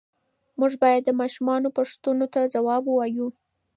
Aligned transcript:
موږ 0.59 0.73
باید 0.83 1.01
د 1.05 1.09
ماشومانو 1.21 1.67
پوښتنو 1.77 2.25
ته 2.33 2.39
ځواب 2.53 2.83
ووایو. 2.87 3.27